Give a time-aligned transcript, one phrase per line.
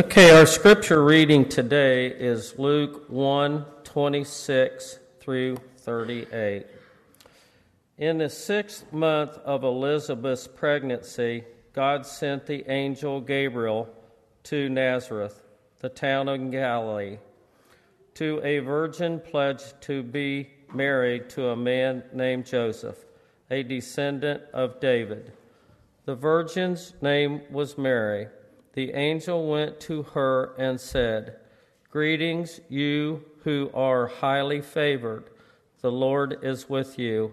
[0.00, 6.64] Okay, our scripture reading today is Luke 1 26 through 38.
[7.98, 11.44] In the sixth month of Elizabeth's pregnancy,
[11.74, 13.90] God sent the angel Gabriel
[14.44, 15.42] to Nazareth,
[15.80, 17.18] the town of Galilee,
[18.14, 23.04] to a virgin pledged to be married to a man named Joseph,
[23.50, 25.34] a descendant of David.
[26.06, 28.28] The virgin's name was Mary.
[28.74, 31.36] The angel went to her and said,
[31.90, 35.24] Greetings, you who are highly favored.
[35.80, 37.32] The Lord is with you.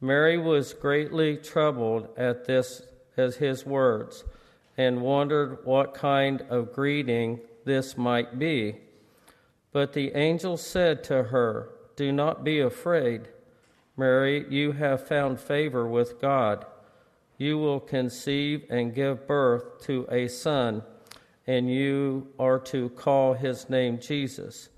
[0.00, 2.82] Mary was greatly troubled at this
[3.16, 4.24] as his words
[4.76, 8.76] and wondered what kind of greeting this might be.
[9.72, 13.28] But the angel said to her, Do not be afraid,
[13.96, 16.66] Mary, you have found favor with God.
[17.36, 20.82] You will conceive and give birth to a son,
[21.46, 24.68] and you are to call his name Jesus.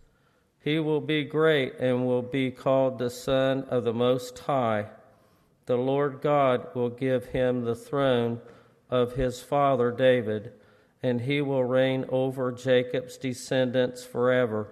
[0.59, 4.87] He will be great and will be called the Son of the Most High.
[5.67, 8.41] The Lord God will give him the throne
[8.91, 10.53] of his father David,
[11.03, 14.69] and he will reign over Jacob's descendants forever.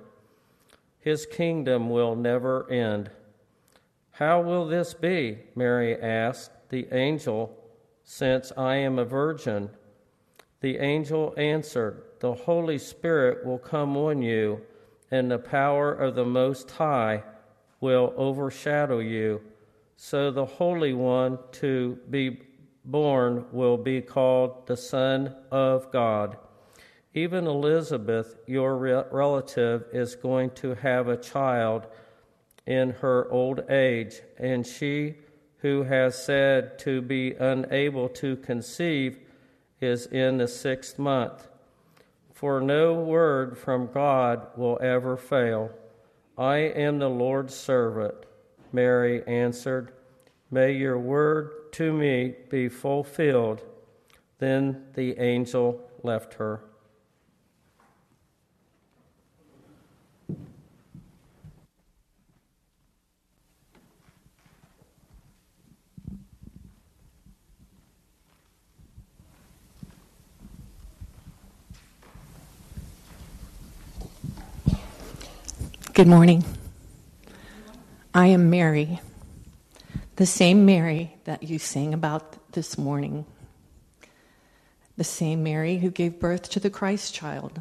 [0.99, 3.11] His kingdom will never end.
[4.13, 5.39] How will this be?
[5.55, 7.57] Mary asked the angel,
[8.05, 9.71] since I am a virgin.
[10.61, 14.61] The angel answered, The Holy Spirit will come on you,
[15.11, 17.23] and the power of the Most High
[17.81, 19.41] will overshadow you.
[19.97, 22.41] So the Holy One to be
[22.85, 26.37] born will be called the Son of God.
[27.15, 28.77] Even Elizabeth, your
[29.11, 31.87] relative, is going to have a child
[32.67, 35.15] in her old age, and she
[35.65, 39.19] who has said to be unable to conceive
[39.81, 41.49] is in the sixth month.
[42.35, 45.71] For no word from God will ever fail.
[46.37, 48.27] I am the Lord's servant.
[48.73, 49.93] Mary answered,
[50.51, 53.63] May your word to me be fulfilled.
[54.41, 56.61] Then the angel left her.
[75.95, 76.43] Good morning.
[78.13, 78.99] I am Mary,
[80.17, 83.27] the same Mary that you sang about this morning,
[84.97, 87.61] the same Mary who gave birth to the Christ child.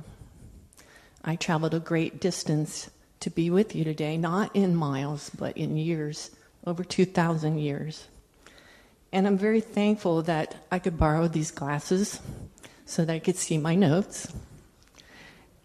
[1.24, 2.90] I traveled a great distance
[3.20, 6.32] to be with you today, not in miles, but in years,
[6.66, 8.08] over 2,000 years.
[9.12, 12.20] And I'm very thankful that I could borrow these glasses
[12.84, 14.34] so that I could see my notes.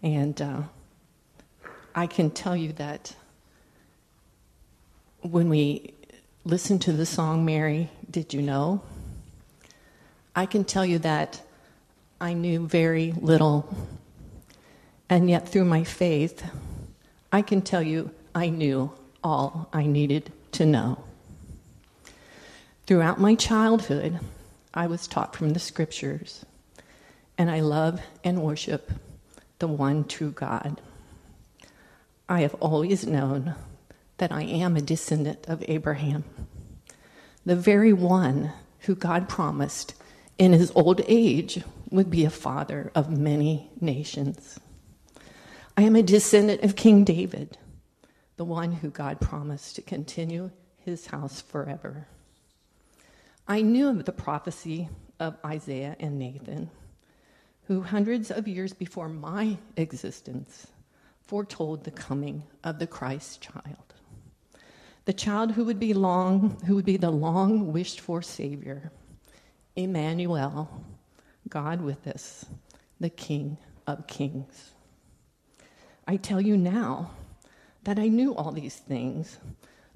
[0.03, 0.62] And uh,
[1.99, 3.13] I can tell you that
[5.21, 5.95] when we
[6.45, 8.83] listen to the song Mary, Did You Know?
[10.37, 11.43] I can tell you that
[12.21, 13.77] I knew very little.
[15.11, 16.49] And yet, through my faith,
[17.33, 18.93] I can tell you I knew
[19.25, 21.03] all I needed to know.
[22.87, 24.21] Throughout my childhood,
[24.73, 26.47] I was taught from the scriptures,
[27.37, 28.93] and I love and worship
[29.59, 30.81] the one true God.
[32.28, 33.55] I have always known
[34.19, 36.25] that I am a descendant of Abraham,
[37.47, 39.94] the very one who God promised
[40.37, 44.61] in his old age would be a father of many nations.
[45.75, 47.56] I am a descendant of King David,
[48.37, 52.09] the one who God promised to continue his house forever.
[53.47, 56.71] I knew of the prophecy of Isaiah and Nathan,
[57.69, 60.67] who hundreds of years before my existence
[61.28, 63.94] foretold the coming of the Christ child.
[65.05, 68.91] The child who would be long, who would be the long wished for Savior,
[69.77, 70.84] Emmanuel,
[71.49, 72.47] God with us,
[72.99, 74.73] the King of Kings.
[76.06, 77.11] I tell you now
[77.85, 79.38] that I knew all these things,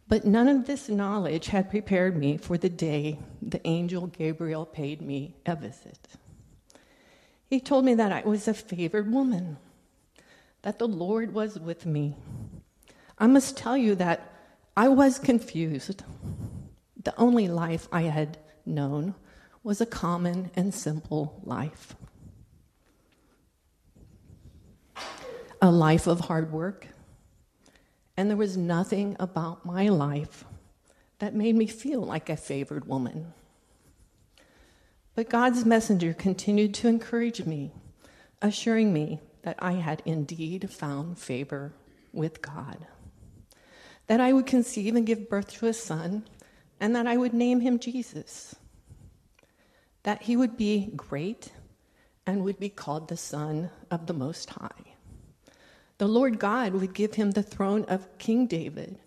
[0.09, 5.01] but none of this knowledge had prepared me for the day the angel Gabriel paid
[5.01, 6.09] me a visit.
[7.49, 9.57] He told me that I was a favored woman
[10.63, 12.17] that the Lord was with me.
[13.19, 14.33] I must tell you that
[14.77, 16.03] I was confused.
[17.03, 19.15] The only life I had known
[19.63, 21.95] was a common and simple life
[25.63, 26.89] a life of hard work.
[28.17, 30.45] And there was nothing about my life
[31.21, 33.33] that made me feel like a favored woman.
[35.15, 37.71] But God's messenger continued to encourage me
[38.43, 41.73] assuring me that I had indeed found favor
[42.13, 42.87] with God,
[44.07, 46.25] that I would conceive and give birth to a son,
[46.81, 48.55] and that I would name him Jesus,
[50.03, 51.53] that he would be great
[52.27, 54.95] and would be called the Son of the Most High.
[55.99, 58.99] The Lord God would give him the throne of King David,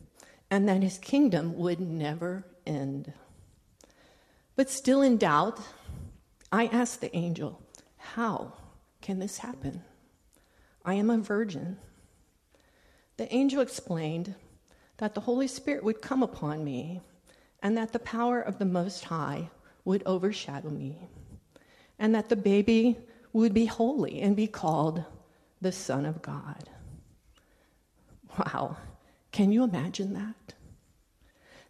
[0.50, 3.14] and that his kingdom would never end.
[4.56, 5.60] But still in doubt,
[6.52, 7.62] I asked the angel,
[7.98, 8.54] How
[9.02, 9.84] can this happen?
[10.86, 11.78] I am a virgin.
[13.18, 14.36] The angel explained
[14.98, 17.02] that the Holy Spirit would come upon me
[17.62, 19.50] and that the power of the Most High
[19.84, 21.10] would overshadow me,
[21.98, 22.98] and that the baby
[23.34, 25.04] would be holy and be called
[25.62, 26.70] the Son of God.
[28.38, 28.78] Wow,
[29.32, 30.54] can you imagine that?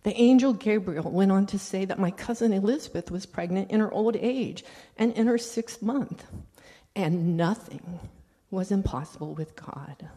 [0.04, 3.92] The angel Gabriel went on to say that my cousin Elizabeth was pregnant in her
[3.92, 4.64] old age
[4.98, 6.26] and in her sixth month,
[6.96, 8.00] and nothing
[8.50, 10.10] was impossible with God.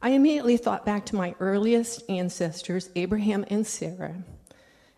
[0.00, 4.24] I immediately thought back to my earliest ancestors, Abraham and Sarah,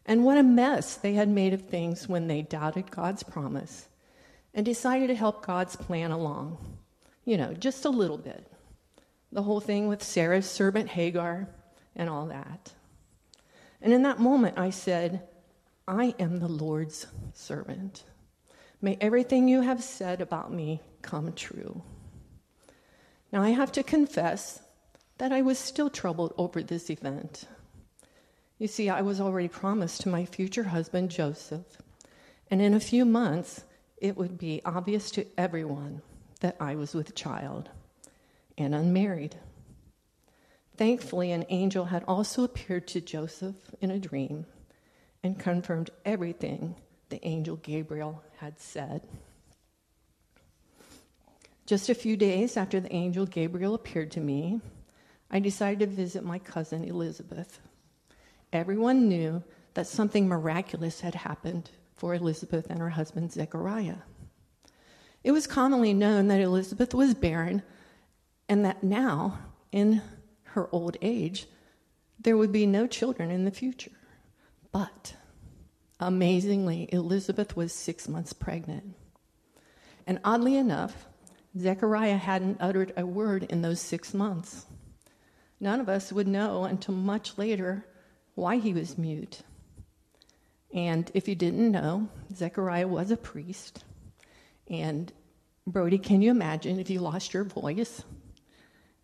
[0.07, 3.89] and what a mess they had made of things when they doubted God's promise
[4.55, 6.79] and decided to help God's plan along.
[7.25, 8.51] You know, just a little bit.
[9.33, 11.49] The whole thing with Sarah's servant Hagar
[11.97, 12.73] and all that.
[13.83, 15.23] And in that moment, I said,
[15.87, 18.05] I am the Lord's servant.
[18.81, 21.83] May everything you have said about me come true.
[23.35, 24.61] Now, I have to confess
[25.19, 27.47] that I was still troubled over this event.
[28.59, 31.67] You see, I was already promised to my future husband, Joseph,
[32.49, 33.65] and in a few months,
[33.97, 36.01] it would be obvious to everyone
[36.43, 37.71] that I was with child
[38.57, 39.35] and unmarried.
[40.77, 44.47] Thankfully, an angel had also appeared to Joseph in a dream
[45.25, 46.77] and confirmed everything
[47.09, 49.03] the angel Gabriel had said.
[51.67, 54.61] Just a few days after the angel Gabriel appeared to me,
[55.31, 57.59] I decided to visit my cousin Elizabeth.
[58.53, 63.97] Everyone knew that something miraculous had happened for Elizabeth and her husband Zechariah.
[65.23, 67.63] It was commonly known that Elizabeth was barren
[68.49, 69.39] and that now,
[69.73, 70.03] in
[70.43, 71.47] her old age,
[72.21, 73.91] there would be no children in the future.
[74.71, 75.15] But
[75.99, 78.95] amazingly, Elizabeth was six months pregnant.
[80.07, 81.07] And oddly enough,
[81.59, 84.67] Zechariah hadn't uttered a word in those six months.
[85.61, 87.87] None of us would know until much later
[88.35, 89.43] why he was mute.
[90.73, 93.85] And if you didn't know, Zechariah was a priest.
[94.69, 95.13] And
[95.67, 98.03] Brody, can you imagine if you lost your voice?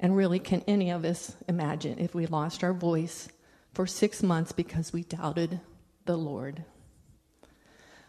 [0.01, 3.29] And really, can any of us imagine if we lost our voice
[3.73, 5.61] for six months because we doubted
[6.07, 6.65] the Lord?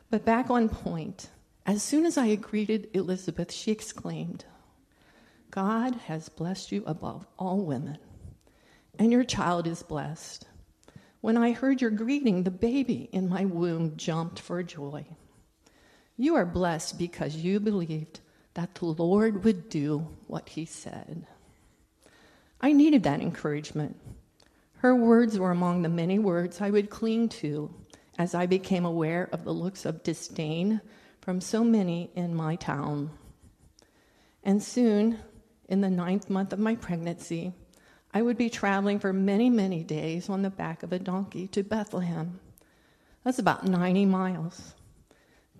[0.10, 1.30] But back on point,
[1.72, 4.44] as soon as I greeted Elizabeth, she exclaimed,
[5.52, 7.98] God has blessed you above all women,
[9.00, 10.46] and your child is blessed.
[11.22, 15.06] When I heard your greeting, the baby in my womb jumped for joy.
[16.18, 18.20] You are blessed because you believed
[18.54, 21.26] that the Lord would do what he said.
[22.60, 23.96] I needed that encouragement.
[24.80, 27.74] Her words were among the many words I would cling to
[28.18, 30.82] as I became aware of the looks of disdain
[31.22, 33.12] from so many in my town.
[34.44, 35.20] And soon,
[35.70, 37.54] in the ninth month of my pregnancy,
[38.14, 41.64] I would be traveling for many, many days on the back of a donkey to
[41.64, 42.40] Bethlehem.
[43.24, 44.74] That's about 90 miles.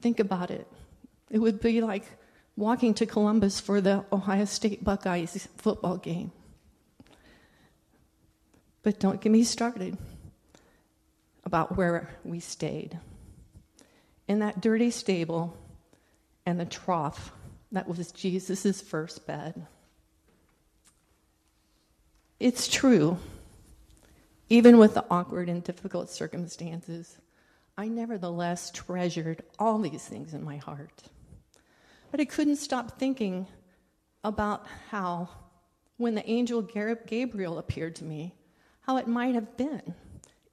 [0.02, 0.68] Think about it.
[1.30, 2.06] It would be like
[2.58, 6.32] walking to Columbus for the Ohio State Buckeyes football game.
[8.84, 9.96] But don't get me started
[11.46, 13.00] about where we stayed.
[14.32, 15.58] In that dirty stable
[16.46, 17.34] and the trough
[17.74, 19.68] that was Jesus' first bed.
[22.40, 23.18] It's true,
[24.48, 27.18] even with the awkward and difficult circumstances,
[27.78, 31.04] I nevertheless treasured all these things in my heart.
[32.10, 33.48] But I couldn't stop thinking
[34.24, 35.28] about how,
[35.98, 38.34] when the angel Gabriel appeared to me,
[38.84, 39.94] how it might have been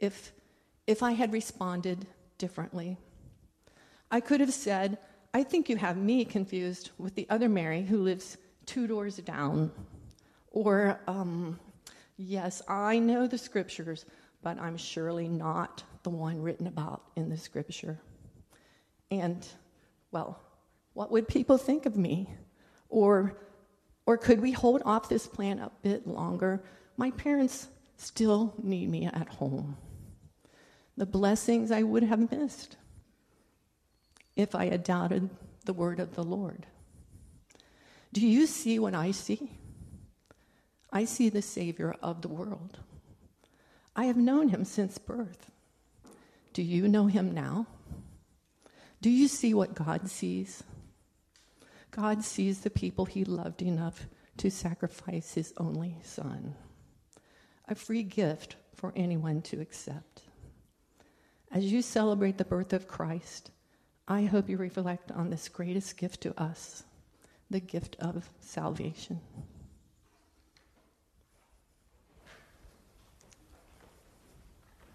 [0.00, 0.32] if,
[0.88, 2.08] if I had responded
[2.38, 2.98] differently.
[4.10, 4.98] I could have said,
[5.34, 9.70] I think you have me confused with the other Mary who lives two doors down.
[10.50, 11.60] Or, um,
[12.16, 14.06] yes, I know the scriptures,
[14.42, 17.98] but I'm surely not the one written about in the scripture.
[19.10, 19.46] And,
[20.10, 20.40] well,
[20.94, 22.30] what would people think of me?
[22.88, 23.36] Or,
[24.06, 26.64] or could we hold off this plan a bit longer?
[26.96, 29.76] My parents still need me at home.
[30.96, 32.76] The blessings I would have missed
[34.38, 35.28] if I had doubted
[35.66, 36.64] the word of the Lord.
[38.12, 39.50] Do you see what I see?
[40.90, 42.78] I see the Savior of the world.
[43.94, 45.50] I have known him since birth.
[46.52, 47.66] Do you know him now?
[49.02, 50.62] Do you see what God sees?
[51.90, 56.54] God sees the people he loved enough to sacrifice his only son,
[57.66, 60.22] a free gift for anyone to accept.
[61.50, 63.50] As you celebrate the birth of Christ,
[64.10, 66.82] I hope you reflect on this greatest gift to us
[67.50, 69.20] the gift of salvation.